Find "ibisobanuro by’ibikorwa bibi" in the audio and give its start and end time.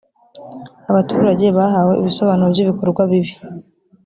2.01-3.33